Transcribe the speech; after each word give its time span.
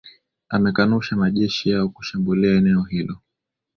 amekanusha 0.49 1.15
majeshi 1.17 1.69
yao 1.69 1.89
kushambulia 1.89 2.55
eneo 2.57 2.81
hilo 2.83 3.17